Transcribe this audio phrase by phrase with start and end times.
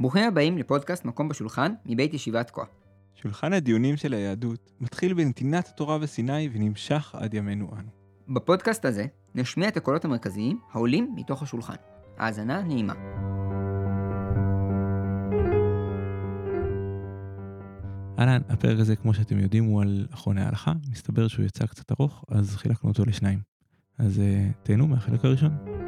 [0.00, 2.62] ברוכים הבאים לפודקאסט מקום בשולחן מבית ישיבת כה.
[3.14, 7.88] שולחן הדיונים של היהדות מתחיל בנתינת התורה בסיני ונמשך עד ימינו אנו.
[8.28, 11.74] בפודקאסט הזה נשמיע את הקולות המרכזיים העולים מתוך השולחן.
[12.18, 12.94] האזנה נעימה.
[18.18, 20.72] אהלן, הפרק הזה, כמו שאתם יודעים, הוא על אחרוני ההלכה.
[20.90, 23.38] מסתבר שהוא יצא קצת ארוך, אז חילקנו אותו לשניים.
[23.98, 25.79] אז uh, תהנו מהחלק הראשון.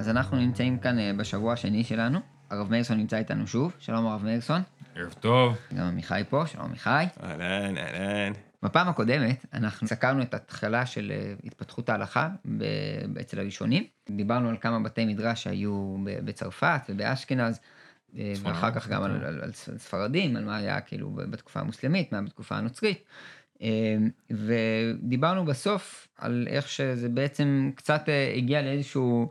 [0.00, 2.18] אז אנחנו נמצאים כאן אה, בשבוע השני שלנו.
[2.50, 3.72] הרב מאירסון נמצא איתנו שוב.
[3.78, 4.62] שלום הרב מאירסון.
[4.94, 5.56] ערב טוב.
[5.74, 7.04] גם עמיחי פה, שלום עמיחי.
[7.22, 8.32] אהלן, אהלן.
[8.62, 12.28] בפעם הקודמת אנחנו סקרנו את ההתחלה של אה, התפתחות ההלכה
[12.58, 13.84] ב- אצל הראשונים.
[14.10, 17.60] דיברנו על כמה בתי מדרש שהיו בצרפת ובאשכנז,
[18.18, 19.24] אה, ואחר כך גם על, נכון.
[19.26, 23.04] על, על ספרדים, על מה היה כאילו בתקופה המוסלמית, מה בתקופה הנוצרית.
[24.30, 29.30] ודיברנו בסוף על איך שזה בעצם קצת הגיע לאיזשהו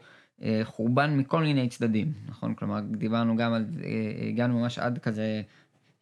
[0.63, 2.53] חורבן מכל מיני צדדים, נכון?
[2.53, 5.41] כלומר, דיברנו גם על, אה, הגענו ממש עד כזה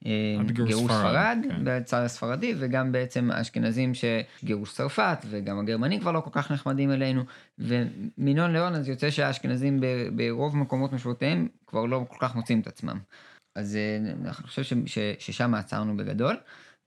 [0.06, 1.62] אה, גירוש ספרד, כן.
[1.64, 7.24] בצד הספרדי, וגם בעצם האשכנזים שגירוש צרפת, וגם הגרמנים כבר לא כל כך נחמדים אלינו,
[7.60, 9.80] ומינון לאון אז יוצא שהאשכנזים
[10.16, 13.00] ברוב מקומות משמעותיהם כבר לא כל כך מוצאים את עצמם.
[13.56, 16.36] אז אה, אני חושב ש- ש- ששם עצרנו בגדול.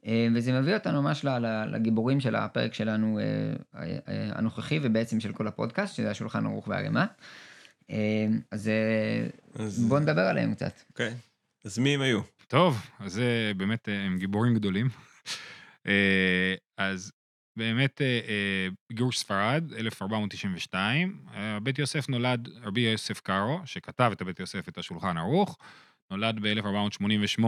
[0.06, 1.24] אה, וזה מביא אותנו ממש
[1.72, 3.24] לגיבורים של הפרק שלנו אה,
[3.80, 3.98] אה,
[4.34, 7.06] הנוכחי ובעצם של כל הפודקאסט, שזה השולחן ערוך והרימה.
[8.50, 8.70] אז
[9.54, 10.80] אז- בואו נדבר עליהם קצת.
[10.90, 11.14] אוקיי.
[11.64, 12.20] אז מי הם היו?
[12.48, 13.20] טוב, אז
[13.56, 14.88] באמת, הם גיבורים גדולים.
[16.78, 17.12] אז
[17.56, 18.00] באמת,
[18.92, 24.78] גירוש ספרד, 1492, אה, בית יוסף נולד, רבי יוסף קארו, שכתב את הבית יוסף, את
[24.78, 25.58] השולחן ערוך,
[26.10, 27.44] נולד ב-1488,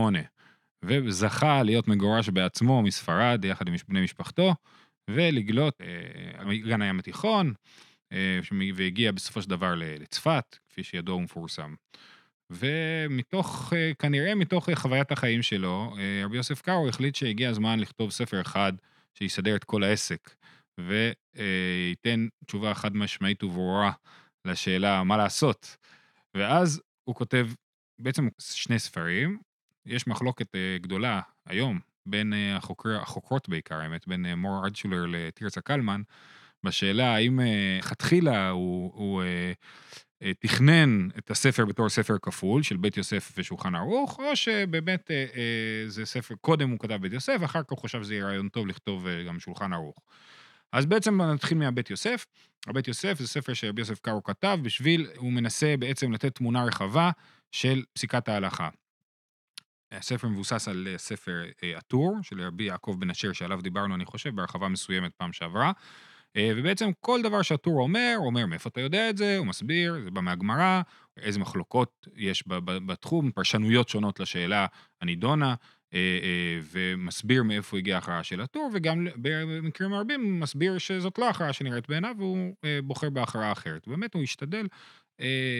[0.83, 4.55] וזכה להיות מגורש בעצמו מספרד, יחד עם בני משפחתו,
[5.09, 7.53] ולגלות אה, אגן הים התיכון,
[8.13, 8.39] אה,
[8.75, 11.75] והגיע בסופו של דבר לצפת, כפי שידוע ומפורסם.
[12.49, 17.79] ומתוך, אה, כנראה מתוך אה, חוויית החיים שלו, אה, רבי יוסף קארו החליט שהגיע הזמן
[17.79, 18.73] לכתוב ספר אחד
[19.17, 20.35] שיסדר את כל העסק,
[20.79, 23.91] וייתן תשובה חד משמעית וברורה
[24.45, 25.77] לשאלה מה לעשות.
[26.37, 27.47] ואז הוא כותב
[27.99, 29.39] בעצם שני ספרים,
[29.85, 35.05] יש מחלוקת אה, גדולה היום בין אה, החוקר, החוקרות בעיקר, האמת, בין אה, מור ארדשולר
[35.07, 36.01] לתרצה קלמן,
[36.63, 37.39] בשאלה האם
[37.79, 39.23] לכתחילה הוא, הוא
[40.39, 45.11] תכנן את הספר בתור ספר כפול של בית יוסף ושולחן ערוך, או שבאמת
[45.87, 48.67] זה ספר, קודם הוא כתב בית יוסף, אחר כך הוא חשב שזה יהיה רעיון טוב
[48.67, 49.95] לכתוב גם שולחן ערוך.
[50.73, 52.25] אז בעצם נתחיל מהבית יוסף.
[52.67, 57.11] הבית יוסף זה ספר שרבי יוסף קארו כתב בשביל, הוא מנסה בעצם לתת תמונה רחבה
[57.51, 58.69] של פסיקת ההלכה.
[59.97, 64.05] הספר מבוסס על אה, ספר אה, הטור של רבי יעקב בן אשר, שעליו דיברנו, אני
[64.05, 65.71] חושב, בהרחבה מסוימת פעם שעברה.
[66.35, 70.01] אה, ובעצם כל דבר שהטור אומר, הוא אומר מאיפה אתה יודע את זה, הוא מסביר,
[70.03, 70.81] זה בא מהגמרא,
[71.17, 74.65] איזה מחלוקות יש בתחום, פרשנויות שונות לשאלה
[75.01, 75.55] הנידונה,
[76.71, 82.15] ומסביר מאיפה הגיעה ההכרעה של הטור, וגם במקרים רבים מסביר שזאת לא הכרעה שנראית בעיניו,
[82.17, 83.87] והוא בוחר בהכרעה אחרת.
[83.87, 84.67] באמת הוא השתדל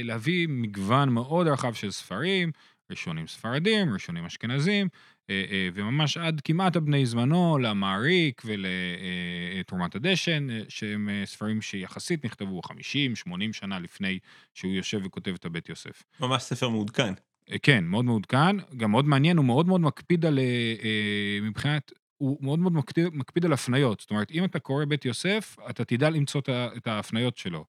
[0.04, 2.52] להביא מגוון מאוד רחב של ספרים,
[2.94, 4.88] ראשונים ספרדים, ראשונים אשכנזים,
[5.30, 12.26] אה, אה, וממש עד כמעט הבני זמנו, למעריק ולתרומת הדשן, אה, שהם אה, ספרים שיחסית
[12.26, 12.70] נכתבו 50-80
[13.52, 14.20] שנה לפני
[14.54, 16.04] שהוא יושב וכותב את הבית יוסף.
[16.20, 17.14] ממש ספר מעודכן.
[17.62, 20.40] כן, מאוד מעודכן, גם מאוד מעניין, הוא מאוד מאוד מקפיד על,
[21.42, 24.00] מבחינת, הוא מאוד מאוד מקפיד, מקפיד על הפניות.
[24.00, 26.42] זאת אומרת, אם אתה קורא בית יוסף, אתה תדע למצוא
[26.78, 27.66] את ההפניות שלו.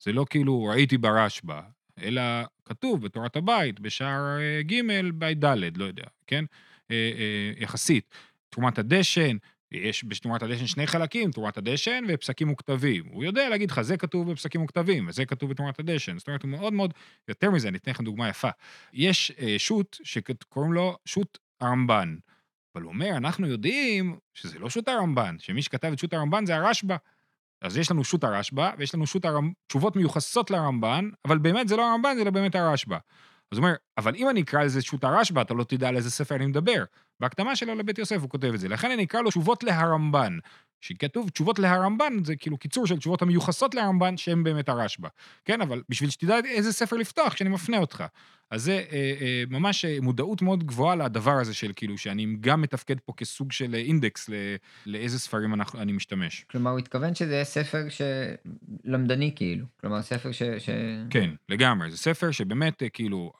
[0.00, 1.60] זה לא כאילו ראיתי ברשב"א,
[2.02, 2.22] אלא
[2.72, 4.80] כתוב בתורת הבית, בשער אה, ג',
[5.14, 6.44] בית ד', לא יודע, כן?
[6.90, 8.14] אה, אה, יחסית.
[8.50, 9.36] תרומת הדשן,
[9.72, 13.04] יש בתרומת הדשן שני חלקים, תרומת הדשן ופסקים וכתבים.
[13.06, 16.18] הוא יודע להגיד לך, זה כתוב בפסקים וכתבים, וזה כתוב בתרומת הדשן.
[16.18, 16.94] זאת אומרת, הוא מאוד מאוד,
[17.28, 18.50] יותר מזה, אני אתן לכם דוגמה יפה.
[18.92, 22.16] יש שו"ת שקוראים לו שו"ת הרמב"ן.
[22.74, 26.56] אבל הוא אומר, אנחנו יודעים שזה לא שו"ת הרמב"ן, שמי שכתב את שו"ת הרמב"ן זה
[26.56, 26.96] הרשב"א.
[27.62, 29.52] אז יש לנו שו"ת הרשב"א, ויש לנו שו"ת הרמ...
[29.66, 32.98] תשובות מיוחסות לרמב"ן, אבל באמת זה לא הרמב"ן, זה לא באמת הרשב"א.
[33.52, 36.10] אז הוא אומר, אבל אם אני אקרא לזה שו"ת הרשב"א, אתה לא תדע על איזה
[36.10, 36.84] ספר אני מדבר.
[37.20, 38.68] בהקדמה שלו לבית יוסף הוא כותב את זה.
[38.68, 40.38] לכן אני אקרא לו תשובות להרמב"ן.
[40.82, 45.08] שכתוב תשובות להרמב"ן, זה כאילו קיצור של תשובות המיוחסות להרמב"ן, שהם באמת הרשב"א.
[45.44, 48.04] כן, אבל בשביל שתדע איזה ספר לפתוח כשאני מפנה אותך.
[48.52, 52.62] אז זה אה, אה, ממש אה, מודעות מאוד גבוהה לדבר הזה של כאילו, שאני גם
[52.62, 54.34] מתפקד פה כסוג של אה, אינדקס ל,
[54.86, 56.44] לאיזה ספרים אנחנו, אני משתמש.
[56.50, 59.66] כלומר, הוא התכוון שזה ספר שלמדני כאילו.
[59.80, 60.42] כלומר, ספר ש...
[60.42, 60.70] ש...
[61.10, 61.90] כן, לגמרי.
[61.90, 63.32] זה ספר שבאמת, אה, כאילו,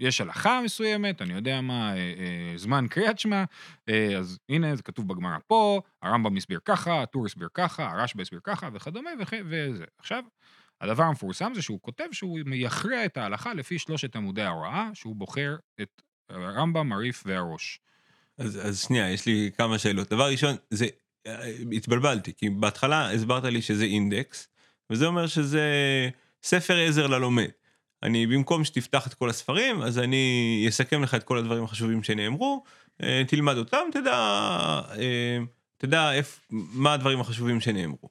[0.00, 3.44] יש הלכה מסוימת, אני יודע מה, אה, אה, זמן קריאת שמע,
[3.88, 8.40] אה, אז הנה, זה כתוב בגמרא פה, הרמב"ם הסביר ככה, הטור הסביר ככה, הרשב"א הסביר
[8.44, 9.32] ככה, וכדומה, וכ...
[9.44, 9.84] וזה.
[9.98, 10.24] עכשיו,
[10.80, 15.56] הדבר המפורסם זה שהוא כותב שהוא יכריע את ההלכה לפי שלושת עמודי ההוראה, שהוא בוחר
[15.80, 17.80] את הרמב"ם, הריף והראש.
[18.38, 20.10] אז, אז שנייה, יש לי כמה שאלות.
[20.10, 20.86] דבר ראשון, זה,
[21.26, 24.48] אה, התבלבלתי, כי בהתחלה הסברת לי שזה אינדקס,
[24.90, 25.62] וזה אומר שזה
[26.42, 27.50] ספר עזר ללומד.
[28.02, 32.64] אני, במקום שתפתח את כל הספרים, אז אני אסכם לך את כל הדברים החשובים שנאמרו,
[33.02, 34.14] אה, תלמד אותם, תדע,
[34.98, 35.38] אה,
[35.76, 38.08] תדע איפ, מה הדברים החשובים שנאמרו.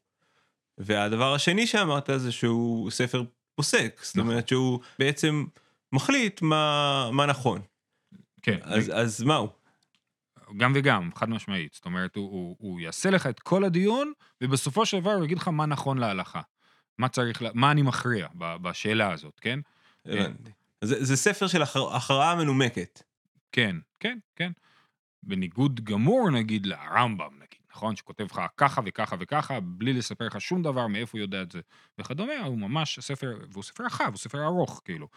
[0.77, 3.24] והדבר השני שאמרת זה שהוא ספר
[3.56, 4.30] פוסק, זאת נכון.
[4.30, 5.45] אומרת שהוא בעצם
[5.94, 7.62] מחליט מה, מה נכון.
[8.41, 8.57] כן.
[8.62, 9.50] אז, אז מה הוא?
[10.57, 11.74] גם וגם, חד משמעית.
[11.74, 15.38] זאת אומרת, הוא, הוא, הוא יעשה לך את כל הדיון, ובסופו של דבר הוא יגיד
[15.38, 16.41] לך מה נכון להלכה.
[16.97, 19.59] מה צריך, מה אני מכריע בשאלה הזאת, כן?
[20.06, 20.51] הבנתי.
[20.81, 23.04] זה, זה ספר של הכר, הכרעה מנומקת.
[23.51, 24.51] כן, כן, כן.
[25.24, 27.96] בניגוד גמור, נגיד, לרמב"ם, נגיד, נכון?
[27.96, 31.60] שכותב לך ככה וככה וככה, בלי לספר לך שום דבר מאיפה הוא יודע את זה
[32.00, 35.07] וכדומה, הוא ממש ספר, והוא ספר רחב, הוא ספר ארוך, כאילו.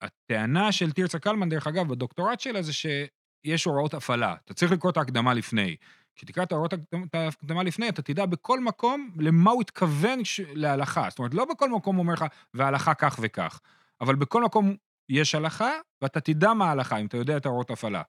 [0.00, 4.34] הטענה של תרצה קלמן, דרך אגב, בדוקטורט שלה, זה שיש הוראות הפעלה.
[4.44, 5.76] אתה צריך לקרוא את ההקדמה לפני.
[6.16, 10.40] כשתקרא את ההוראות הקדמ- את ההקדמה לפני, אתה תדע בכל מקום למה הוא התכוון ש...
[10.54, 11.06] להלכה.
[11.10, 12.24] זאת אומרת, לא בכל מקום הוא אומר לך,
[12.54, 13.60] וההלכה כך וכך,
[14.00, 14.76] אבל בכל מקום
[15.08, 15.70] יש הלכה,
[16.02, 18.02] ואתה תדע מה ההלכה, אם אתה יודע את ההוראות הפעלה.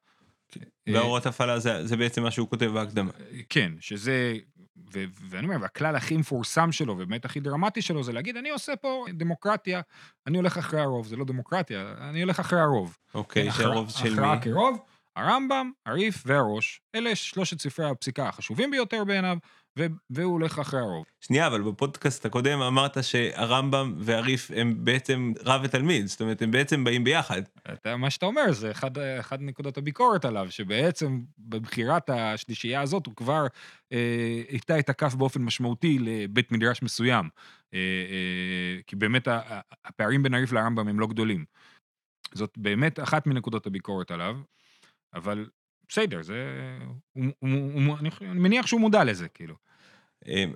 [0.57, 3.11] אה, והוראות הפעלה זה, זה בעצם מה שהוא כותב בהקדמה.
[3.49, 4.33] כן, שזה,
[4.93, 8.75] ו, ואני אומר, והכלל הכי מפורסם שלו, ובאמת הכי דרמטי שלו, זה להגיד, אני עושה
[8.75, 9.81] פה דמוקרטיה,
[10.27, 12.97] אני הולך אחרי הרוב, זה לא דמוקרטיה, אני הולך אחרי הרוב.
[13.13, 14.11] אוקיי, כן, שהרוב של מי?
[14.13, 14.79] הכרעה כרוב,
[15.15, 19.37] הרמב"ם, הריף והראש, אלה שלושת ספרי הפסיקה החשובים ביותר בעיניו,
[19.79, 21.05] ו- והוא הולך אחרי הרוב.
[21.21, 26.83] שנייה, אבל בפודקאסט הקודם אמרת שהרמב"ם והריף הם בעצם רב ותלמיד, זאת אומרת, הם בעצם
[26.83, 27.41] באים ביחד.
[27.73, 33.15] אתה, מה שאתה אומר, זה אחד, אחד נקודות הביקורת עליו, שבעצם בבחירת השלישייה הזאת הוא
[33.15, 33.47] כבר
[33.91, 37.29] אה, הטה את הכף באופן משמעותי לבית מדרש מסוים.
[37.73, 39.27] אה, אה, כי באמת
[39.85, 41.45] הפערים בין הריף לרמב"ם הם לא גדולים.
[42.33, 44.37] זאת באמת אחת מנקודות הביקורת עליו,
[45.15, 45.49] אבל
[45.89, 46.35] בסדר, זה...
[47.13, 49.55] הוא, הוא, הוא, אני, אני מניח שהוא מודע לזה, כאילו.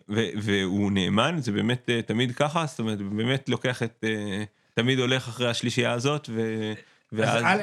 [0.10, 4.04] ו- והוא נאמן, זה באמת אה, תמיד ככה, זאת אומרת, באמת לוקח את...
[4.04, 6.74] אה, תמיד הולך אחרי השלישייה הזאת, ו...
[7.12, 7.36] ואז...
[7.36, 7.62] אז א',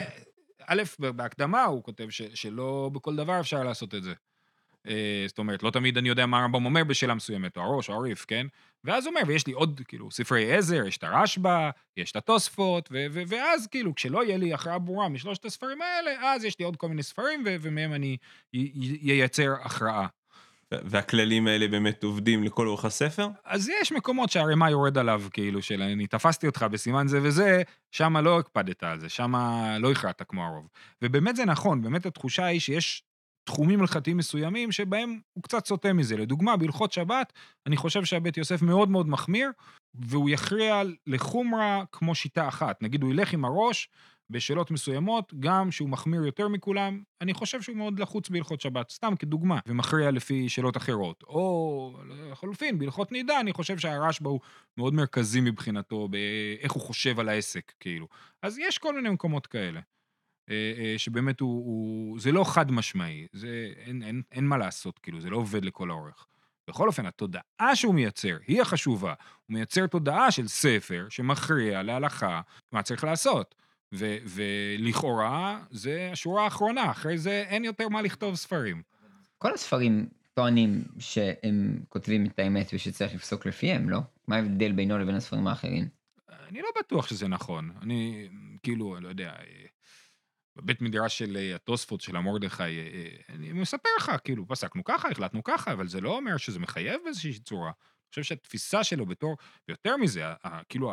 [0.66, 0.82] א',
[1.12, 4.14] בהקדמה הוא כותב ש, שלא בכל דבר אפשר לעשות את זה.
[4.88, 7.94] אה, זאת אומרת, לא תמיד אני יודע מה הרמב"ם אומר בשאלה מסוימת, או הראש, או
[7.94, 8.46] הריף, כן?
[8.84, 12.88] ואז הוא אומר, ויש לי עוד, כאילו, ספרי עזר, יש את הרשב"א, יש את התוספות,
[12.92, 16.64] ו- ו- ואז, כאילו, כשלא יהיה לי הכרעה ברורה משלושת הספרים האלה, אז יש לי
[16.64, 18.16] עוד כל מיני ספרים, ו- ומהם אני
[19.02, 20.06] ייצר הכרעה.
[20.72, 23.28] והכללים האלה באמת עובדים לכל אורך הספר?
[23.44, 28.16] אז יש מקומות שהרימה יורד עליו, כאילו, של אני תפסתי אותך בסימן זה וזה, שם
[28.16, 29.34] לא הקפדת על זה, שם
[29.80, 30.68] לא הכרעת כמו הרוב.
[31.02, 33.02] ובאמת זה נכון, באמת התחושה היא שיש
[33.46, 36.16] תחומים הלכתיים מסוימים שבהם הוא קצת סוטה מזה.
[36.16, 37.32] לדוגמה, בהלכות שבת,
[37.66, 39.50] אני חושב שהבית יוסף מאוד מאוד מחמיר,
[39.94, 42.82] והוא יכריע לחומרה כמו שיטה אחת.
[42.82, 43.88] נגיד, הוא ילך עם הראש
[44.30, 49.16] בשאלות מסוימות, גם שהוא מחמיר יותר מכולם, אני חושב שהוא מאוד לחוץ בהלכות שבת, סתם
[49.18, 51.22] כדוגמה, ומכריע לפי שאלות אחרות.
[51.22, 54.40] או לחלופין, בהלכות נידה, אני חושב שהרשב"א הוא
[54.78, 58.08] מאוד מרכזי מבחינתו, באיך הוא חושב על העסק, כאילו.
[58.42, 59.80] אז יש כל מיני מקומות כאלה.
[60.50, 62.20] אה, אה, שבאמת הוא, הוא...
[62.20, 63.72] זה לא חד משמעי, זה...
[63.76, 66.26] אין, אין, אין מה לעשות, כאילו, זה לא עובד לכל האורך.
[66.68, 69.14] בכל אופן, התודעה שהוא מייצר היא החשובה.
[69.46, 72.40] הוא מייצר תודעה של ספר שמכריע להלכה
[72.72, 73.54] מה צריך לעשות.
[73.94, 78.82] ו- ולכאורה, זה השורה האחרונה, אחרי זה אין יותר מה לכתוב ספרים.
[79.38, 83.98] כל הספרים טוענים שהם כותבים את האמת ושצריך לפסוק לפיהם, לא?
[84.28, 85.88] מה ההבדל בינו לבין הספרים האחרים?
[86.48, 87.70] אני לא בטוח שזה נכון.
[87.82, 88.28] אני,
[88.62, 89.32] כאילו, אני לא יודע,
[90.56, 95.08] בבית מדרש של אה, התוספות, של המרדכי, אה, אה, אני מספר לך, כאילו, פסקנו ככה,
[95.08, 97.70] החלטנו ככה, אבל זה לא אומר שזה מחייב באיזושהי צורה.
[97.70, 99.36] אני חושב שהתפיסה שלו בתור,
[99.68, 100.24] ויותר מזה,
[100.68, 100.92] כאילו,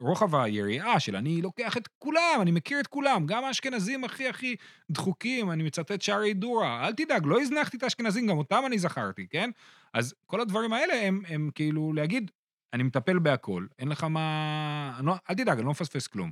[0.00, 4.56] הרוחב היריעה של אני לוקח את כולם, אני מכיר את כולם, גם האשכנזים הכי הכי
[4.90, 9.26] דחוקים, אני מצטט שערי דורה, אל תדאג, לא הזנחתי את האשכנזים, גם אותם אני זכרתי,
[9.30, 9.50] כן?
[9.94, 12.30] אז כל הדברים האלה הם, הם כאילו להגיד,
[12.72, 15.00] אני מטפל בהכל, אין לך מה...
[15.02, 16.30] לא, אל תדאג, אני לא מפספס כלום.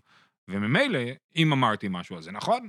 [0.48, 0.98] וממילא,
[1.36, 2.68] אם אמרתי משהו, אז זה נכון.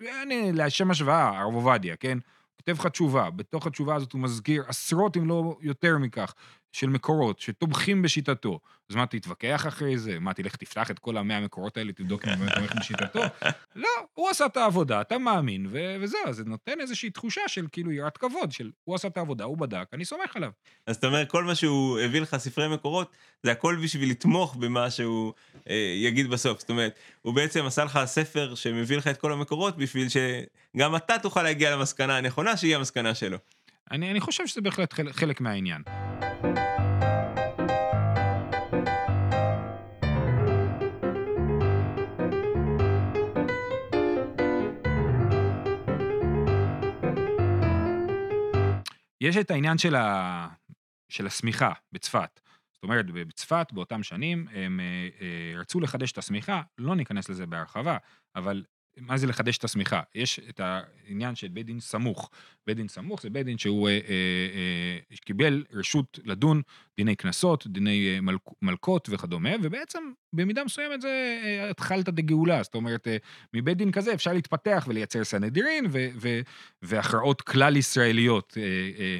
[0.00, 2.18] ואני, לשם השוואה, הרב עובדיה, כן?
[2.56, 6.34] כותב לך תשובה, בתוך התשובה הזאת הוא מזכיר עשרות אם לא יותר מכך
[6.76, 8.60] של מקורות שתומכים בשיטתו.
[8.90, 10.18] אז מה, תתווכח אחרי זה?
[10.18, 13.20] מה, תלך תפתח את כל המאה המקורות האלה, תבדוק אם הוא באמת תומך בשיטתו?
[13.76, 17.92] לא, הוא עשה את העבודה, אתה מאמין, ו- וזהו, זה נותן איזושהי תחושה של כאילו
[17.92, 20.50] יראת כבוד, של הוא עשה את העבודה, הוא בדק, אני סומך עליו.
[20.86, 24.90] אז אתה אומר, כל מה שהוא הביא לך ספרי מקורות, זה הכל בשביל לתמוך במה
[24.90, 25.32] שהוא
[25.70, 26.60] אה, יגיד בסוף.
[26.60, 31.18] זאת אומרת, הוא בעצם עשה לך ספר שמביא לך את כל המקורות, בשביל שגם אתה
[31.18, 33.38] תוכל להגיע למסקנה הנכונה, שהיא המסקנה שלו.
[33.90, 35.82] אני, אני חושב שזה בהחלט חלק, חלק מהעניין.
[49.26, 50.48] יש את העניין של, ה...
[51.08, 52.40] של השמיכה בצפת.
[52.72, 57.46] זאת אומרת, בצפת באותם שנים הם אה, אה, רצו לחדש את השמיכה, לא ניכנס לזה
[57.46, 57.96] בהרחבה,
[58.36, 58.64] אבל
[58.96, 60.00] מה זה לחדש את השמיכה?
[60.14, 62.30] יש את העניין של בית דין סמוך.
[62.66, 63.98] בית דין סמוך זה בית דין שהוא אה, אה,
[65.12, 66.62] אה, קיבל רשות לדון
[66.96, 72.74] דיני קנסות, דיני אה, מלכ, מלכות וכדומה, ובעצם במידה מסוימת זה אה, התחלתא דגאולה, זאת
[72.74, 73.16] אומרת, אה,
[73.54, 75.86] מבית דין כזה אפשר להתפתח ולייצר סנהדרין
[76.82, 78.54] והכרעות כלל ישראליות.
[78.56, 78.62] אה,
[78.98, 79.18] אה.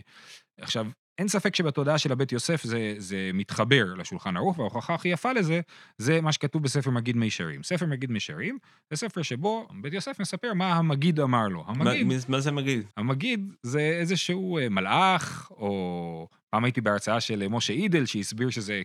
[0.61, 0.87] עכשיו,
[1.19, 5.61] אין ספק שבתודעה של הבית יוסף זה, זה מתחבר לשולחן ערוך, וההוכחה הכי יפה לזה,
[5.99, 7.63] זה מה שכתוב בספר מגיד מישרים.
[7.63, 8.59] ספר מגיד מישרים,
[8.91, 11.65] זה ספר שבו בית יוסף מספר מה המגיד אמר לו.
[11.67, 12.07] המגיד...
[12.07, 12.83] מה, מה זה מגיד?
[12.97, 18.83] המגיד זה איזשהו אה, מלאך, או פעם הייתי בהרצאה של משה אידל, שהסביר שזה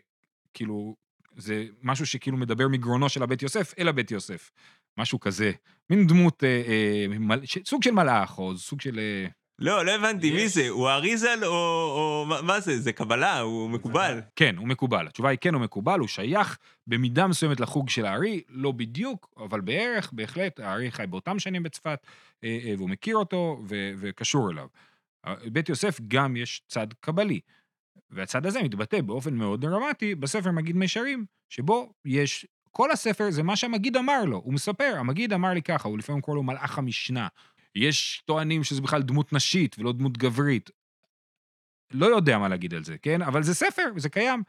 [0.54, 0.96] כאילו,
[1.38, 4.52] זה משהו שכאילו מדבר מגרונו של הבית יוסף אל הבית יוסף.
[4.98, 5.52] משהו כזה.
[5.90, 7.40] מין דמות, אה, אה, מל...
[7.66, 9.00] סוג של מלאך, או סוג של...
[9.00, 9.28] אה,
[9.60, 10.70] לא, לא הבנתי, מי זה?
[10.70, 12.80] הוא אריזל או, או מה זה?
[12.80, 13.40] זה קבלה?
[13.40, 14.22] הוא מקובל?
[14.36, 15.08] כן, הוא מקובל.
[15.08, 19.62] התשובה היא כן, הוא מקובל, הוא שייך במידה מסוימת לחוג של הארי, לא בדיוק, אבל
[19.62, 22.08] בערך, בהחלט, הארי חי באותם שנים בצפת,
[22.44, 23.62] אה, אה, והוא מכיר אותו
[24.00, 24.68] וקשור אליו.
[25.52, 27.40] בית יוסף גם יש צד קבלי,
[28.10, 33.56] והצד הזה מתבטא באופן מאוד דרמטי בספר מגיד מישרים, שבו יש כל הספר זה מה
[33.56, 37.28] שהמגיד אמר לו, הוא מספר, המגיד אמר לי ככה, הוא לפעמים קורא לו מלאך המשנה,
[37.76, 40.70] יש טוענים שזה בכלל דמות נשית ולא דמות גברית.
[41.92, 43.22] לא יודע מה להגיד על זה, כן?
[43.22, 44.44] אבל זה ספר, זה קיים.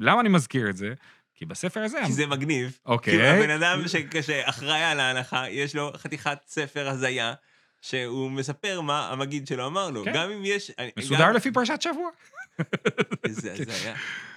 [0.00, 0.94] למה אני מזכיר את זה?
[1.34, 2.00] כי בספר הזה...
[2.06, 2.78] כי זה מגניב.
[2.86, 3.18] אוקיי.
[3.18, 3.82] כי הבן אדם
[4.22, 7.34] שאחראי על ההנחה, יש לו חתיכת ספר הזיה,
[7.80, 10.04] שהוא מספר מה המגיד שלו אמר לו.
[10.04, 10.12] כן.
[10.14, 10.70] גם אם יש...
[10.98, 11.34] מסודר גם...
[11.34, 12.10] לפי פרשת שבוע.
[13.24, 13.94] איזה הזיה.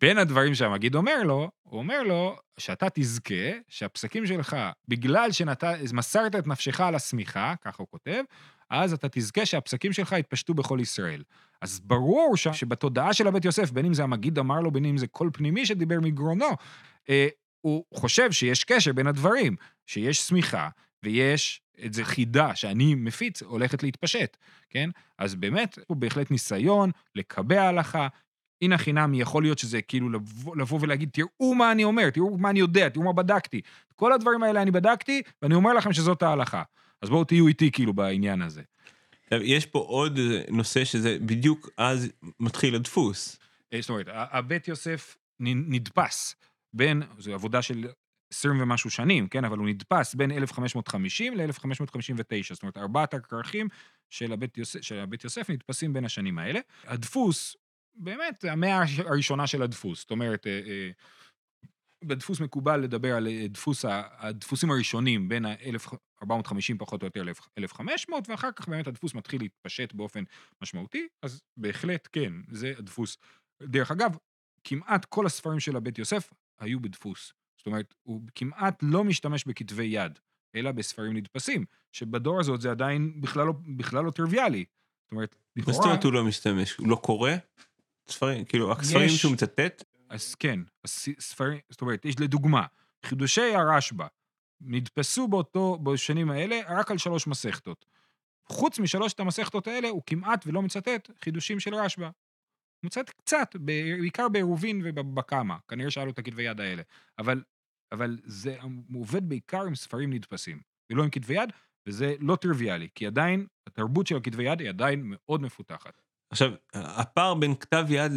[0.00, 4.56] בין הדברים שהמגיד אומר לו, הוא אומר לו שאתה תזכה שהפסקים שלך,
[4.88, 8.22] בגלל שמסרת את נפשך על השמיכה, ככה הוא כותב,
[8.70, 11.22] אז אתה תזכה שהפסקים שלך יתפשטו בכל ישראל.
[11.62, 12.48] אז ברור ש...
[12.48, 15.66] שבתודעה של הבית יוסף, בין אם זה המגיד אמר לו, בין אם זה כל פנימי
[15.66, 16.50] שדיבר מגרונו,
[17.08, 17.28] אה,
[17.60, 20.68] הוא חושב שיש קשר בין הדברים, שיש שמיכה
[21.02, 24.36] ויש איזה חידה שאני מפיץ הולכת להתפשט,
[24.70, 24.90] כן?
[25.18, 28.08] אז באמת, הוא בהחלט ניסיון לקבע הלכה,
[28.62, 32.50] הנה חינמי, יכול להיות שזה כאילו לבוא, לבוא ולהגיד, תראו מה אני אומר, תראו מה
[32.50, 33.60] אני יודע, תראו מה בדקתי.
[33.96, 36.62] כל הדברים האלה אני בדקתי, ואני אומר לכם שזאת ההלכה.
[37.02, 38.62] אז בואו תהיו איתי כאילו בעניין הזה.
[39.30, 42.08] יש פה עוד נושא שזה בדיוק אז
[42.40, 43.38] מתחיל הדפוס.
[43.72, 46.36] אה, זאת אומרת, הבית יוסף נדפס
[46.72, 47.86] בין, זו עבודה של
[48.32, 53.68] 20 ומשהו שנים, כן, אבל הוא נדפס בין 1550 ל-1559, זאת אומרת, ארבעת הכרכים
[54.10, 56.60] של הבית, יוסף, של הבית יוסף נדפסים בין השנים האלה.
[56.84, 57.56] הדפוס
[57.94, 60.00] באמת, המאה הראשונה של הדפוס.
[60.00, 60.90] זאת אומרת, אה, אה,
[62.04, 68.52] בדפוס מקובל לדבר על אה, דפוס, הדפוסים הראשונים בין ה-1450 פחות או יותר ל-1500, ואחר
[68.52, 70.24] כך באמת הדפוס מתחיל להתפשט באופן
[70.62, 73.16] משמעותי, אז בהחלט כן, זה הדפוס.
[73.62, 74.16] דרך אגב,
[74.64, 77.32] כמעט כל הספרים של הבית יוסף היו בדפוס.
[77.58, 80.18] זאת אומרת, הוא כמעט לא משתמש בכתבי יד,
[80.54, 84.64] אלא בספרים נדפסים, שבדור הזאת זה עדיין בכלל לא, בכלל לא טריוויאלי.
[85.04, 85.76] זאת אומרת, לכאורה...
[85.76, 86.76] מה זאת אומרת הוא לא משתמש?
[86.76, 87.30] הוא לא קורא?
[88.08, 89.20] ספרים, כאילו, הספרים יש...
[89.20, 89.84] שהוא מצטט?
[90.08, 90.60] אז כן,
[91.20, 92.66] ספרים, זאת אומרת, יש לדוגמה,
[93.06, 94.06] חידושי הרשב"א
[94.60, 97.86] נדפסו באותו, בשנים האלה רק על שלוש מסכתות.
[98.46, 102.04] חוץ משלושת המסכתות האלה, הוא כמעט ולא מצטט חידושים של רשב"א.
[102.04, 106.82] הוא מצטט קצת, בעיקר בעירובין ובקמה, כנראה שהיה לו את הכתבי יד האלה.
[107.18, 107.42] אבל,
[107.92, 111.52] אבל זה, הוא עובד בעיקר עם ספרים נדפסים, ולא עם כתבי יד,
[111.86, 116.02] וזה לא טריוויאלי, כי עדיין, התרבות של הכתבי יד היא עדיין מאוד מפותחת.
[116.30, 118.12] עכשיו, הפער בין כתב יד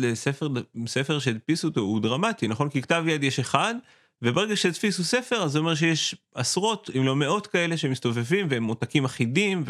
[0.76, 2.70] לספר שהדפיסו אותו הוא דרמטי, נכון?
[2.70, 3.76] כי כתב יד יש אחד,
[4.22, 9.06] וברגע שהדפיסו ספר, אז זה אומר שיש עשרות, אם לא מאות כאלה שמסתובבים, והם מותקים
[9.06, 9.64] אחידים,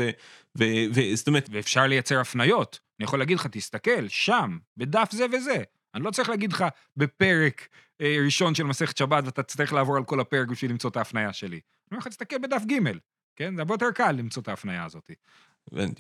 [0.55, 1.50] וזאת אומרת...
[1.51, 2.79] ואפשר לייצר הפניות.
[3.00, 5.63] אני יכול להגיד לך, תסתכל, שם, בדף זה וזה.
[5.95, 6.65] אני לא צריך להגיד לך
[6.97, 7.67] בפרק
[8.01, 11.33] אה, ראשון של מסכת שבת, ואתה צריך לעבור על כל הפרק בשביל למצוא את ההפניה
[11.33, 11.55] שלי.
[11.55, 12.79] אני אומר לך, תסתכל בדף ג',
[13.35, 13.55] כן?
[13.55, 15.12] זה הרבה יותר קל למצוא את ההפניה הזאת.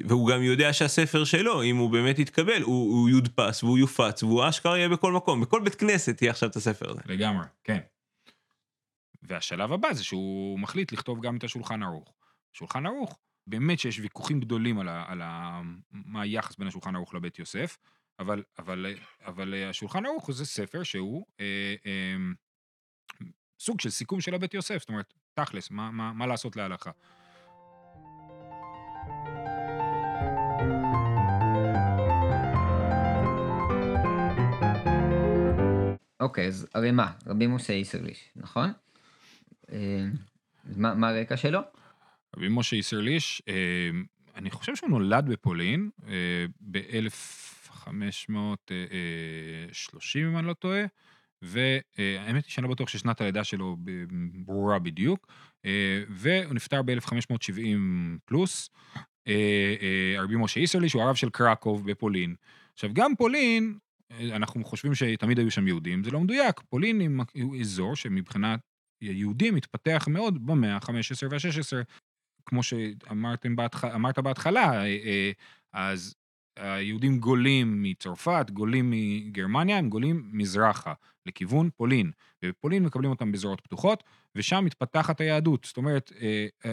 [0.07, 4.49] והוא גם יודע שהספר שלו, אם הוא באמת יתקבל, הוא, הוא יודפס והוא יופץ והוא
[4.49, 7.01] אשכרה יהיה בכל מקום, בכל בית כנסת יהיה עכשיו את הספר הזה.
[7.05, 7.79] לגמרי, כן.
[9.23, 12.13] והשלב הבא זה שהוא מחליט לכתוב גם את השולחן ערוך.
[12.53, 17.13] שולחן ערוך, באמת שיש ויכוחים גדולים על, ה, על ה, מה היחס בין השולחן ערוך
[17.13, 17.77] לבית יוסף,
[18.19, 18.85] אבל, אבל,
[19.25, 22.15] אבל השולחן ערוך זה ספר שהוא אה, אה,
[23.59, 26.91] סוג של סיכום של הבית יוסף, זאת אומרת, תכלס, מה, מה, מה לעשות להלכה.
[36.23, 37.11] אוקיי, אז הרי מה?
[37.27, 38.71] רבי משה איסרליש, נכון?
[39.71, 40.05] אה,
[40.77, 41.59] מה, מה הרקע שלו?
[42.37, 43.89] רבי משה איסרליש, אה,
[44.35, 45.89] אני חושב שהוא נולד בפולין
[46.61, 47.91] ב-1530,
[50.17, 50.83] אם אני לא טועה,
[51.41, 53.77] והאמת היא שאני לא בטוח ששנת הלידה שלו
[54.45, 55.27] ברורה בדיוק,
[56.09, 57.59] והוא נפטר ב-1570
[58.25, 58.69] פלוס.
[60.17, 62.35] רבי משה איסרלי, שהוא הרב של קרקוב בפולין.
[62.73, 63.77] עכשיו, גם פולין,
[64.11, 66.59] אנחנו חושבים שתמיד היו שם יהודים, זה לא מדויק.
[66.69, 68.59] פולין הוא אזור שמבחינת
[69.01, 71.83] יהודים התפתח מאוד במאה ה-15 וה-16.
[72.45, 74.83] כמו שאמרת בהתחלה,
[75.73, 76.15] אז
[76.59, 80.93] היהודים גולים מצרפת, גולים מגרמניה, הם גולים מזרחה,
[81.25, 82.11] לכיוון פולין.
[82.43, 84.03] ובפולין מקבלים אותם בזרועות פתוחות,
[84.35, 85.63] ושם מתפתחת היהדות.
[85.63, 86.11] זאת אומרת,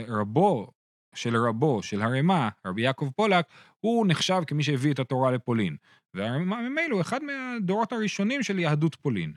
[0.09, 0.71] רבו
[1.15, 3.47] של רבו, של הרמ"א, רבי יעקב פולק,
[3.81, 5.77] הוא נחשב כמי שהביא את התורה לפולין.
[6.15, 9.33] והרמ"א ממילא הוא אחד מהדורות הראשונים של יהדות פולין.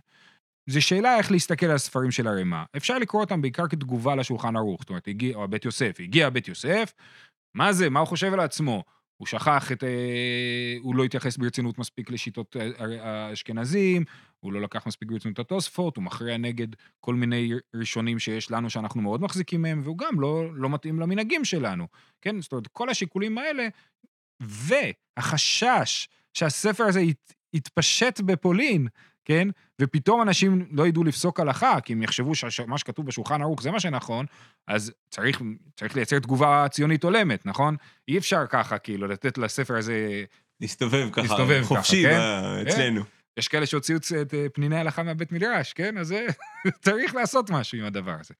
[0.70, 2.63] זו שאלה איך להסתכל על הספרים של הרמ"א.
[2.77, 6.48] אפשר לקרוא אותם בעיקר כתגובה לשולחן ערוך, זאת אומרת, הגיע, או בית יוסף, הגיע בית
[6.48, 6.94] יוסף,
[7.56, 8.84] מה זה, מה הוא חושב על עצמו?
[9.18, 9.84] הוא שכח את...
[9.84, 12.56] אה, הוא לא התייחס ברצינות מספיק לשיטות
[13.01, 14.03] האשכנזים,
[14.39, 16.68] הוא לא לקח מספיק ברצינות התוספות, הוא מכריע נגד
[17.00, 21.46] כל מיני ראשונים שיש לנו שאנחנו מאוד מחזיקים מהם, והוא גם לא, לא מתאים למנהגים
[21.46, 21.88] שלנו,
[22.22, 22.42] כן?
[22.42, 23.68] זאת אומרת, כל השיקולים האלה,
[24.39, 28.88] והחשש שהספר הזה ית, יתפשט בפולין,
[29.25, 29.48] כן?
[29.82, 33.80] ופתאום אנשים לא ידעו לפסוק הלכה, כי הם יחשבו שמה שכתוב בשולחן ערוך זה מה
[33.80, 34.25] שנכון,
[34.68, 35.42] אז צריך,
[35.75, 37.75] צריך לייצר תגובה ציונית הולמת, נכון?
[38.08, 40.24] אי אפשר ככה, כאילו, לתת לספר הזה...
[40.62, 42.68] להסתובב ככה, להסתובב חופשי ככה, כן?
[42.68, 43.04] אצלנו.
[43.04, 43.10] כן?
[43.38, 45.98] יש כאלה שהוציאו את אה, פניני הלכה מהבית מדרש, כן?
[45.98, 46.16] אז
[46.86, 48.34] צריך לעשות משהו עם הדבר הזה.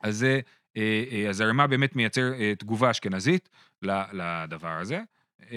[0.00, 0.40] אז, אה,
[0.76, 3.48] אה, אז הרמ"א באמת מייצר תגובה אשכנזית
[3.82, 5.00] לדבר הזה.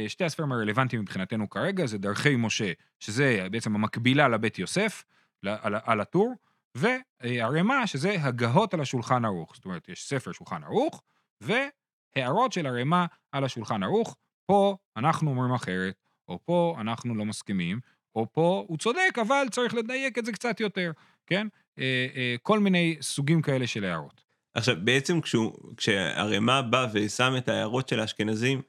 [0.07, 5.03] שתי הספרים הרלוונטיים מבחינתנו כרגע זה דרכי משה, שזה בעצם המקבילה לבית יוסף,
[5.45, 6.33] על, על הטור,
[6.75, 9.55] והרמ"א, שזה הגהות על השולחן ערוך.
[9.55, 11.01] זאת אומרת, יש ספר שולחן ערוך,
[11.41, 14.15] והערות של הרמ"א על השולחן ערוך.
[14.45, 15.95] פה אנחנו אומרים אחרת,
[16.27, 17.79] או פה אנחנו לא מסכימים,
[18.15, 20.91] או פה הוא צודק, אבל צריך לדייק את זה קצת יותר,
[21.27, 21.47] כן?
[21.79, 24.23] אה, אה, כל מיני סוגים כאלה של הערות.
[24.53, 28.61] עכשיו, בעצם כשהוא, כשהרמ"א בא ושם את ההערות של האשכנזים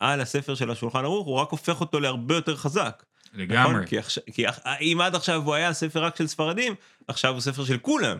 [0.00, 3.04] על הספר של השולחן ערוך, הוא רק הופך אותו להרבה יותר חזק.
[3.34, 3.72] לגמרי.
[3.72, 3.86] נכון?
[3.86, 4.44] כי, עכשיו, כי
[4.80, 6.74] אם עד עכשיו הוא היה ספר רק של ספרדים,
[7.08, 8.18] עכשיו הוא ספר של כולם.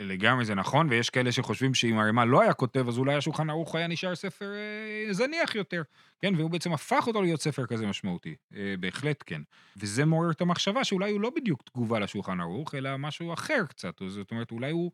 [0.00, 3.74] לגמרי זה נכון, ויש כאלה שחושבים שאם הרמ"א לא היה כותב, אז אולי השולחן ערוך
[3.74, 5.82] היה נשאר ספר אה, זניח יותר.
[6.22, 8.34] כן, והוא בעצם הפך אותו להיות ספר כזה משמעותי.
[8.56, 9.42] אה, בהחלט כן.
[9.76, 14.02] וזה מעורר את המחשבה שאולי הוא לא בדיוק תגובה לשולחן ערוך, אלא משהו אחר קצת.
[14.08, 14.90] זאת אומרת, אולי הוא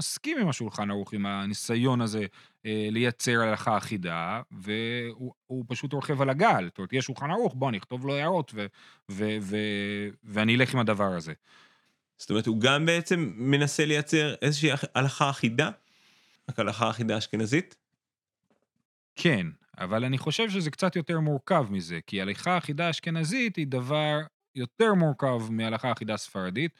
[0.00, 2.26] מסכים עם השולחן ערוך, עם הניסיון הזה
[2.66, 6.64] אה, לייצר הלכה אחידה, והוא פשוט רוכב על הגל.
[6.64, 8.66] זאת אומרת, יש שולחן ערוך, בוא נכתוב לו הערות, ו,
[9.10, 9.56] ו, ו,
[10.24, 11.32] ואני אלך עם הדבר הזה.
[12.18, 15.70] זאת אומרת, הוא גם בעצם מנסה לייצר איזושהי הלכה אחידה?
[16.48, 17.76] רק הלכה אחידה אשכנזית?
[19.16, 19.46] כן,
[19.78, 24.20] אבל אני חושב שזה קצת יותר מורכב מזה, כי הלכה אחידה אשכנזית היא דבר
[24.54, 26.72] יותר מורכב מהלכה אחידה ספרדית.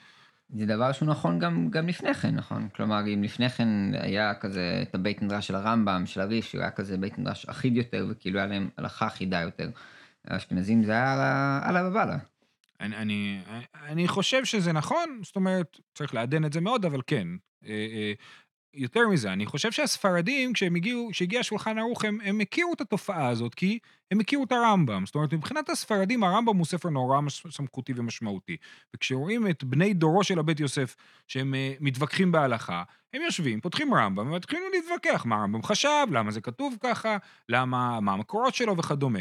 [0.57, 2.69] זה דבר שהוא נכון גם, גם לפני כן, נכון?
[2.77, 6.71] כלומר, אם לפני כן היה כזה את הבית מדרש של הרמב"ם, של הריף, שהוא היה
[6.71, 9.71] כזה בית מדרש אחיד יותר, וכאילו היה להם הלכה אחידה יותר.
[10.27, 12.19] האשכנזים זה היה על הבבלה.
[12.81, 13.41] אני, אני,
[13.89, 17.27] אני חושב שזה נכון, זאת אומרת, צריך לעדן את זה מאוד, אבל כן.
[18.75, 23.29] יותר מזה, אני חושב שהספרדים, כשהם הגיעו, כשהגיע השולחן ערוך, הם, הם הכירו את התופעה
[23.29, 23.79] הזאת, כי
[24.11, 25.07] הם הכירו את הרמב"ם.
[25.07, 28.57] זאת אומרת, מבחינת הספרדים, הרמב"ם הוא ספר נורא סמכותי ומשמעותי.
[28.97, 30.97] וכשרואים את בני דורו של הבית יוסף,
[31.29, 32.83] שהם uh, מתווכחים בהלכה,
[33.15, 37.17] הם יושבים, פותחים רמב"ם, ומתחילים להתווכח מה הרמב"ם חשב, למה זה כתוב ככה,
[37.49, 39.21] למה, מה המקורות שלו וכדומה.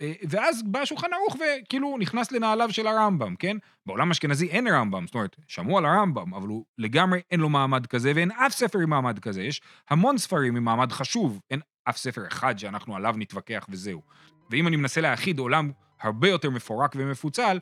[0.00, 3.56] אה, ואז בא השולחן ערוך וכאילו נכנס לנעליו של הרמב"ם, כן?
[3.86, 7.86] בעולם האשכנזי אין רמב"ם, זאת אומרת, שמעו על הרמב"ם, אבל הוא לגמרי אין לו מעמד
[7.86, 9.42] כזה, ואין אף ספר עם מעמד כזה.
[9.42, 14.02] יש המון ספרים עם מעמד חשוב, אין אף ספר אחד שאנחנו עליו נתווכח וזהו.
[14.50, 17.58] ואם אני מנסה להאחיד עולם הרבה יותר מפורק ומפוצל,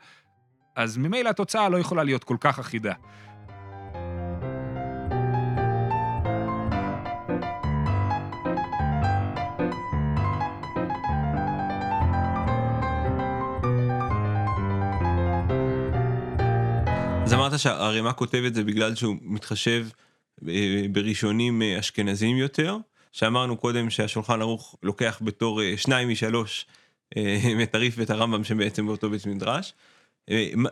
[0.77, 2.94] אז ממילא התוצאה לא יכולה להיות כל כך אחידה.
[17.55, 19.87] אמרת שהרימה כותב את זה בגלל שהוא מתחשב
[20.49, 22.77] אה, בראשונים אה, אשכנזיים יותר,
[23.12, 26.67] שאמרנו קודם שהשולחן ערוך לוקח בתור אה, שניים משלוש
[27.62, 29.75] את הריף ואת הרמב"ם שבעצם באותו בית מדרש.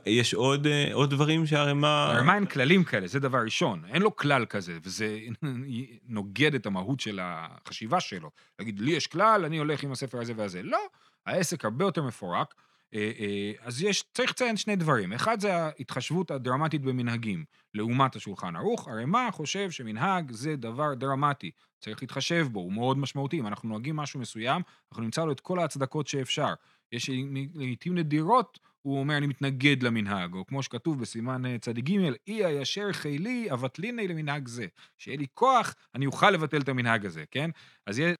[0.07, 2.13] יש עוד, עוד דברים שהרימה...
[2.13, 3.83] הרימה אין כללים כאלה, זה דבר ראשון.
[3.89, 5.19] אין לו כלל כזה, וזה
[6.09, 8.31] נוגד את המהות של החשיבה שלו.
[8.59, 10.63] להגיד, לי יש כלל, אני הולך עם הספר הזה והזה.
[10.63, 10.79] לא,
[11.27, 12.55] העסק הרבה יותר מפורק.
[12.95, 15.13] אה, אה, אז יש, צריך לציין שני דברים.
[15.13, 17.45] אחד זה ההתחשבות הדרמטית במנהגים.
[17.75, 21.51] לעומת השולחן ערוך, הרמ"א חושב שמנהג זה דבר דרמטי.
[21.81, 23.39] צריך להתחשב בו, הוא מאוד משמעותי.
[23.39, 26.55] אם אנחנו נוהגים משהו מסוים, אנחנו נמצא לו את כל ההצדקות שאפשר.
[26.93, 27.11] יש
[27.55, 32.45] לעיתים נדירות, הוא אומר, אני מתנגד למנהג, או כמו שכתוב בסימן אה, צדיק ג', אי
[32.45, 34.67] הישר חילי אבטליני למנהג זה.
[34.99, 37.51] שיהיה לי כוח, אני אוכל לבטל את המנהג הזה, כן?
[37.87, 38.15] אז יהיה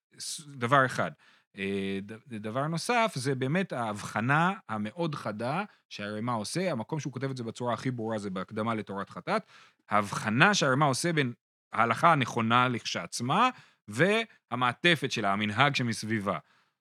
[0.47, 1.11] דבר אחד.
[1.59, 7.45] אה, דבר נוסף, זה באמת ההבחנה המאוד חדה שהרמ"א עושה, המקום שהוא כותב את זה
[7.45, 9.43] בצורה הכי ברורה זה בהקדמה לתורת חטאת,
[9.91, 11.33] ההבחנה שהרמ"א עושה בין
[11.73, 13.51] ההלכה הנכונה לכשעצמה,
[13.89, 16.39] והמעטפת שלה, המנהג שמסביבה.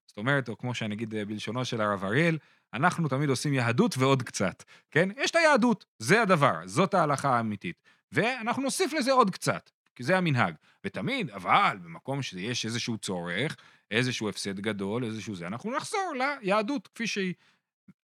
[0.08, 2.38] זאת אומרת, או כמו שאני אגיד בלשונו של הרב אריאל,
[2.74, 5.10] אנחנו תמיד עושים יהדות ועוד קצת, כן?
[5.18, 7.84] יש את היהדות, זה הדבר, זאת ההלכה האמיתית.
[8.12, 10.56] ואנחנו נוסיף לזה עוד קצת, כי זה המנהג.
[10.86, 13.56] ותמיד, אבל במקום שיש איזשהו צורך,
[13.92, 17.34] איזשהו הפסד גדול, איזשהו זה, אנחנו נחזור ליהדות כפי שהיא.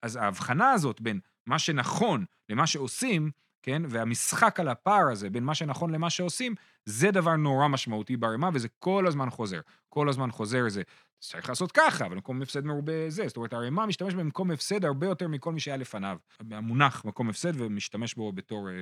[0.02, 3.32] אז ההבחנה הזאת בין מה שנכון למה שעושים,
[3.64, 8.50] כן, והמשחק על הפער הזה בין מה שנכון למה שעושים, זה דבר נורא משמעותי בערימה,
[8.54, 9.60] וזה כל הזמן חוזר.
[9.90, 10.82] כל הזמן חוזר זה,
[11.20, 13.28] צריך לעשות ככה, אבל במקום הפסד מרובה זה.
[13.28, 16.18] זאת אומרת, הערימה משתמש במקום הפסד הרבה יותר מכל מי שהיה לפניו.
[16.52, 18.82] המונח מקום הפסד ומשתמש בו בתור אה,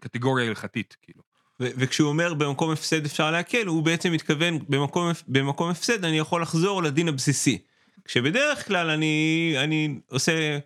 [0.00, 1.22] קטגוריה הלכתית, כאילו.
[1.60, 6.82] וכשהוא אומר במקום הפסד אפשר להקל, הוא בעצם מתכוון במקום, במקום הפסד אני יכול לחזור
[6.82, 7.58] לדין הבסיסי.
[8.04, 10.58] כשבדרך כלל אני, אני עושה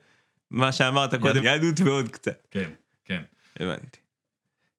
[0.51, 2.47] מה שאמרת קודם, יהדות ועוד קצת.
[2.51, 2.71] כן,
[3.05, 3.23] כן.
[3.61, 4.04] הבנתי.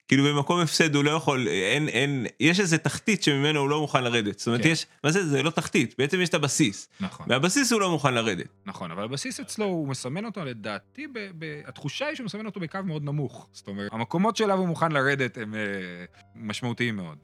[0.07, 4.03] כאילו במקום הפסד הוא לא יכול, אין, אין, יש איזה תחתית שממנו הוא לא מוכן
[4.03, 4.39] לרדת.
[4.39, 4.69] זאת אומרת, כן.
[4.69, 6.87] יש, מה זה, זה לא תחתית, בעצם יש את הבסיס.
[6.99, 7.25] נכון.
[7.29, 8.47] והבסיס הוא לא מוכן לרדת.
[8.65, 12.59] נכון, אבל הבסיס אצלו, הוא מסמן אותו, לדעתי, ב, ב, התחושה היא שהוא מסמן אותו
[12.59, 13.47] בקו מאוד נמוך.
[13.51, 15.59] זאת אומרת, המקומות שאליו הוא מוכן לרדת הם אה,
[16.35, 17.17] משמעותיים מאוד.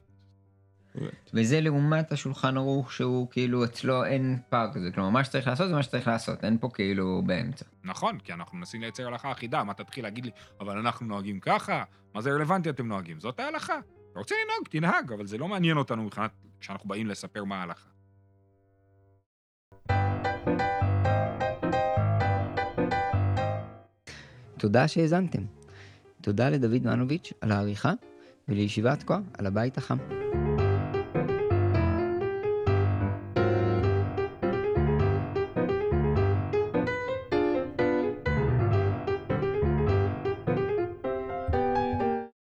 [1.34, 5.74] וזה לעומת השולחן ערוך שהוא כאילו אצלו אין פער כזה, כלומר מה שצריך לעשות זה
[5.74, 7.64] מה שצריך לעשות, אין פה כאילו באמצע.
[7.84, 11.84] נכון, כי אנחנו מנסים לייצר הלכה אחידה, מה תתחיל להגיד לי, אבל אנחנו נוהגים ככה,
[12.14, 13.20] מה זה רלוונטי אתם נוהגים?
[13.20, 13.78] זאת ההלכה.
[14.12, 17.88] אתה רוצה לנהוג, תנהג, אבל זה לא מעניין אותנו מבחינת כשאנחנו באים לספר מה ההלכה.
[24.58, 25.42] תודה שהאזנתם.
[26.20, 27.92] תודה לדוד מנוביץ' על העריכה,
[28.48, 29.98] ולישיבת כה על הבית החם.